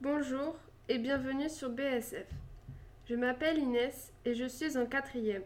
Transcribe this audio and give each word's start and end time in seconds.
Bonjour 0.00 0.56
et 0.88 0.98
bienvenue 0.98 1.48
sur 1.48 1.70
BSF. 1.70 2.26
Je 3.08 3.14
m'appelle 3.14 3.58
Inès 3.58 4.12
et 4.24 4.34
je 4.34 4.44
suis 4.44 4.76
en 4.76 4.86
quatrième. 4.86 5.44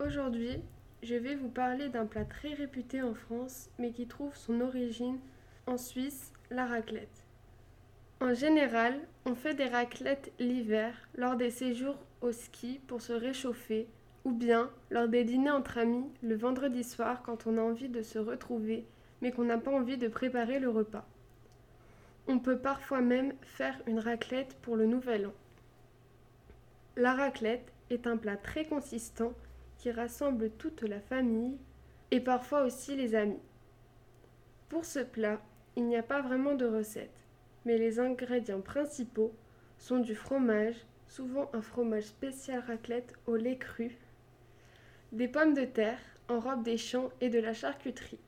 Aujourd'hui, 0.00 0.56
je 1.02 1.14
vais 1.14 1.36
vous 1.36 1.50
parler 1.50 1.88
d'un 1.88 2.06
plat 2.06 2.24
très 2.24 2.54
réputé 2.54 3.02
en 3.02 3.14
France 3.14 3.68
mais 3.78 3.92
qui 3.92 4.06
trouve 4.06 4.34
son 4.34 4.60
origine 4.62 5.18
en 5.66 5.76
Suisse, 5.76 6.32
la 6.50 6.66
raclette. 6.66 7.26
En 8.20 8.32
général, 8.32 8.98
on 9.26 9.34
fait 9.34 9.54
des 9.54 9.68
raclettes 9.68 10.32
l'hiver 10.40 10.94
lors 11.14 11.36
des 11.36 11.50
séjours 11.50 11.98
au 12.22 12.32
ski 12.32 12.80
pour 12.88 13.02
se 13.02 13.12
réchauffer 13.12 13.86
ou 14.24 14.32
bien 14.32 14.70
lors 14.90 15.06
des 15.06 15.22
dîners 15.22 15.50
entre 15.50 15.78
amis 15.78 16.10
le 16.22 16.34
vendredi 16.34 16.82
soir 16.82 17.22
quand 17.22 17.46
on 17.46 17.58
a 17.58 17.62
envie 17.62 17.90
de 17.90 18.02
se 18.02 18.18
retrouver 18.18 18.86
mais 19.20 19.30
qu'on 19.30 19.44
n'a 19.44 19.58
pas 19.58 19.70
envie 19.70 19.98
de 19.98 20.08
préparer 20.08 20.58
le 20.58 20.70
repas. 20.70 21.06
On 22.32 22.38
peut 22.38 22.58
parfois 22.58 23.00
même 23.00 23.32
faire 23.42 23.76
une 23.88 23.98
raclette 23.98 24.54
pour 24.62 24.76
le 24.76 24.86
nouvel 24.86 25.26
an. 25.26 25.32
La 26.94 27.12
raclette 27.12 27.72
est 27.90 28.06
un 28.06 28.16
plat 28.16 28.36
très 28.36 28.66
consistant 28.66 29.32
qui 29.78 29.90
rassemble 29.90 30.50
toute 30.50 30.82
la 30.82 31.00
famille 31.00 31.58
et 32.12 32.20
parfois 32.20 32.62
aussi 32.62 32.94
les 32.94 33.16
amis. 33.16 33.42
Pour 34.68 34.84
ce 34.84 35.00
plat, 35.00 35.40
il 35.74 35.88
n'y 35.88 35.96
a 35.96 36.04
pas 36.04 36.22
vraiment 36.22 36.54
de 36.54 36.66
recette, 36.66 37.26
mais 37.64 37.78
les 37.78 37.98
ingrédients 37.98 38.60
principaux 38.60 39.34
sont 39.76 39.98
du 39.98 40.14
fromage, 40.14 40.76
souvent 41.08 41.50
un 41.52 41.62
fromage 41.62 42.04
spécial 42.04 42.62
raclette 42.64 43.12
au 43.26 43.34
lait 43.34 43.58
cru, 43.58 43.98
des 45.10 45.26
pommes 45.26 45.54
de 45.54 45.64
terre 45.64 45.98
en 46.28 46.38
robe 46.38 46.62
des 46.62 46.76
champs 46.76 47.10
et 47.20 47.28
de 47.28 47.40
la 47.40 47.54
charcuterie. 47.54 48.20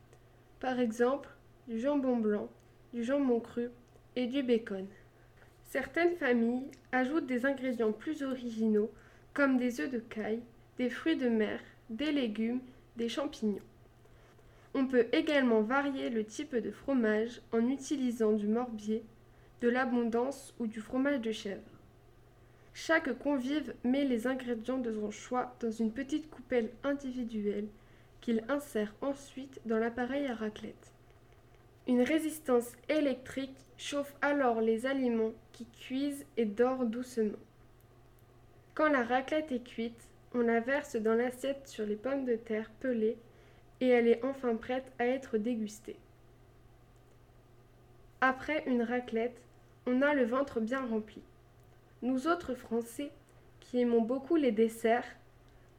Par 0.59 0.81
exemple, 0.81 1.29
du 1.69 1.79
jambon 1.79 2.17
blanc, 2.17 2.49
du 2.93 3.05
jambon 3.05 3.39
cru 3.39 3.71
et 4.17 4.27
du 4.27 4.43
bacon. 4.43 4.87
Certaines 5.65 6.17
familles 6.17 6.71
ajoutent 6.93 7.27
des 7.27 7.47
ingrédients 7.47 7.93
plus 7.93 8.23
originaux 8.23 8.91
comme 9.35 9.57
des 9.57 9.81
œufs 9.81 9.91
de 9.91 9.99
caille, 9.99 10.43
des 10.79 10.91
fruits 10.91 11.17
de 11.17 11.29
mer, 11.29 11.61
des 11.89 12.13
légumes, 12.13 12.61
des 12.97 13.09
champignons. 13.09 13.59
On 14.75 14.87
peut 14.87 15.07
également 15.13 15.63
varier 15.63 16.11
le 16.11 16.25
type 16.25 16.57
de 16.57 16.71
fromage 16.71 17.41
en 17.53 17.69
utilisant 17.69 18.33
du 18.33 18.47
morbier, 18.47 19.05
de 19.61 19.69
l'abondance 19.69 20.55
ou 20.59 20.67
du 20.67 20.81
fromage 20.81 21.21
de 21.21 21.33
chèvre. 21.33 21.61
Chaque 22.75 23.19
convive 23.19 23.75
met 23.85 24.05
les 24.05 24.27
ingrédients 24.27 24.79
de 24.79 24.93
son 24.93 25.11
choix 25.11 25.55
dans 25.61 25.71
une 25.71 25.93
petite 25.93 26.31
coupelle 26.31 26.71
individuelle 26.85 27.69
qu'il 28.23 28.45
insère 28.49 28.95
ensuite 29.03 29.61
dans 29.67 29.79
l'appareil 29.79 30.27
à 30.27 30.35
raclette. 30.35 30.92
Une 31.89 32.03
résistance 32.03 32.73
électrique 32.89 33.57
chauffe 33.77 34.15
alors 34.21 34.61
les 34.61 34.87
aliments 34.87 35.33
qui 35.53 35.67
cuisent 35.67 36.25
et 36.37 36.45
dort 36.45 36.85
doucement. 36.85 37.39
Quand 38.75 38.89
la 38.89 39.03
raclette 39.03 39.51
est 39.51 39.65
cuite, 39.65 40.09
on 40.33 40.43
la 40.43 40.61
verse 40.61 40.95
dans 40.95 41.15
l'assiette 41.15 41.67
sur 41.67 41.85
les 41.85 41.97
pommes 41.97 42.25
de 42.25 42.37
terre 42.37 42.71
pelées 42.79 43.19
et 43.81 43.89
elle 43.89 44.07
est 44.07 44.25
enfin 44.25 44.55
prête 44.55 44.93
à 45.01 45.07
être 45.07 45.39
dégustée. 45.39 45.97
Après 48.21 48.63
une 48.67 48.83
raclette, 48.83 49.43
on 49.87 50.03
a 50.03 50.15
le 50.15 50.25
ventre 50.25 50.61
bien 50.61 50.87
rempli. 50.87 51.21
Nous 52.03 52.29
autres 52.29 52.55
Français, 52.55 53.11
qui 53.59 53.81
aimons 53.81 54.03
beaucoup 54.03 54.37
les 54.37 54.53
desserts, 54.53 55.17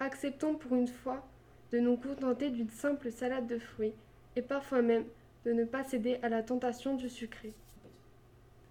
acceptons 0.01 0.55
pour 0.55 0.75
une 0.75 0.89
fois 0.89 1.25
de 1.71 1.79
nous 1.79 1.95
contenter 1.95 2.49
d'une 2.49 2.69
simple 2.69 3.09
salade 3.09 3.47
de 3.47 3.57
fruits 3.57 3.95
et 4.35 4.41
parfois 4.41 4.81
même 4.81 5.05
de 5.45 5.51
ne 5.51 5.65
pas 5.65 5.83
céder 5.83 6.19
à 6.21 6.29
la 6.29 6.43
tentation 6.43 6.95
du 6.95 7.09
sucré. 7.09 7.53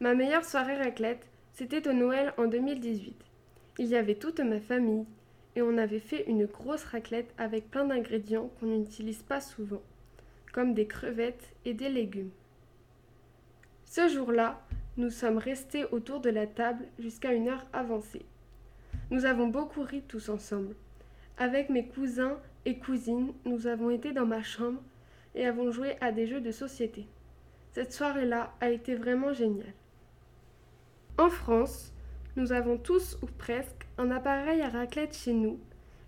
Ma 0.01 0.15
meilleure 0.15 0.45
soirée 0.45 0.77
raclette, 0.77 1.27
c'était 1.53 1.87
au 1.89 1.93
Noël 1.93 2.33
en 2.39 2.47
2018. 2.47 3.15
Il 3.79 3.87
y 3.87 3.97
avait 3.97 4.15
toute 4.15 4.41
ma 4.41 4.61
famille 4.61 5.07
et 5.55 5.63
on 5.63 5.79
avait 5.79 6.01
fait 6.01 6.25
une 6.29 6.47
grosse 6.47 6.85
raclette 6.85 7.33
avec 7.39 7.71
plein 7.71 7.85
d'ingrédients 7.85 8.51
qu'on 8.59 8.67
n'utilise 8.67 9.23
pas 9.23 9.41
souvent, 9.41 9.83
comme 10.53 10.75
des 10.75 10.87
crevettes 10.87 11.53
et 11.65 11.75
des 11.75 11.89
légumes. 11.89 12.31
Ce 13.85 14.09
jour-là, 14.09 14.61
nous 14.97 15.11
sommes 15.11 15.39
restés 15.39 15.85
autour 15.93 16.21
de 16.21 16.31
la 16.31 16.47
table 16.47 16.87
jusqu'à 16.99 17.33
une 17.33 17.49
heure 17.49 17.67
avancée. 17.73 18.25
Nous 19.11 19.27
avons 19.27 19.49
beaucoup 19.49 19.83
ri 19.83 20.03
tous 20.07 20.29
ensemble. 20.31 20.75
Avec 21.39 21.69
mes 21.69 21.87
cousins 21.87 22.39
et 22.65 22.79
cousines, 22.79 23.33
nous 23.45 23.67
avons 23.67 23.91
été 23.91 24.13
dans 24.13 24.27
ma 24.27 24.43
chambre 24.43 24.83
et 25.35 25.47
avons 25.47 25.71
joué 25.71 25.97
à 26.01 26.13
des 26.13 26.27
jeux 26.27 26.41
de 26.41 26.51
société. 26.51 27.07
Cette 27.73 27.93
soirée-là 27.93 28.53
a 28.61 28.71
été 28.71 28.95
vraiment 28.95 29.33
géniale. 29.33 29.75
En 31.19 31.31
France, 31.31 31.93
nous 32.37 32.53
avons 32.53 32.79
tous 32.79 33.19
ou 33.23 33.27
presque 33.27 33.87
un 33.99 34.11
appareil 34.11 34.63
à 34.63 34.69
raclette 34.69 35.17
chez 35.17 35.33
nous 35.33 35.59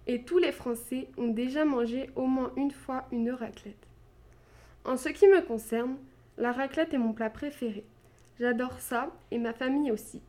et 0.07 0.23
tous 0.23 0.39
les 0.39 0.53
Français 0.53 1.09
ont 1.17 1.29
déjà 1.29 1.65
mangé 1.65 2.11
au 2.17 2.27
moins 2.27 2.53
une 2.57 2.71
fois 2.71 3.07
une 3.13 3.31
raclette. 3.31 3.87
En 4.85 4.97
ce 4.97 5.09
qui 5.09 5.27
me 5.27 5.41
concerne, 5.41 5.97
la 6.37 6.53
raclette 6.53 6.93
est 6.93 6.99
mon 6.99 7.13
plat 7.13 7.31
préféré. 7.31 7.85
J'adore 8.39 8.81
ça 8.81 9.11
et 9.31 9.39
ma 9.39 9.53
famille 9.53 9.91
aussi. 9.91 10.21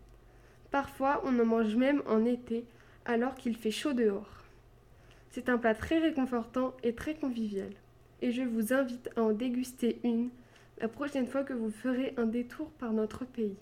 Parfois, 0.71 1.21
on 1.25 1.39
en 1.39 1.45
mange 1.45 1.75
même 1.75 2.01
en 2.07 2.23
été 2.25 2.65
alors 3.05 3.35
qu'il 3.35 3.57
fait 3.57 3.71
chaud 3.71 3.93
dehors. 3.93 4.43
C'est 5.31 5.49
un 5.49 5.57
plat 5.57 5.75
très 5.75 5.99
réconfortant 5.99 6.75
et 6.83 6.93
très 6.95 7.15
convivial 7.15 7.71
et 8.21 8.31
je 8.31 8.43
vous 8.43 8.73
invite 8.73 9.09
à 9.15 9.23
en 9.23 9.31
déguster 9.31 9.99
une 10.03 10.29
la 10.79 10.87
prochaine 10.87 11.27
fois 11.27 11.43
que 11.43 11.53
vous 11.53 11.71
ferez 11.71 12.13
un 12.17 12.25
détour 12.25 12.69
par 12.71 12.91
notre 12.91 13.25
pays. 13.25 13.55